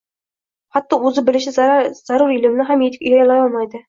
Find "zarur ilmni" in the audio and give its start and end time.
1.57-2.65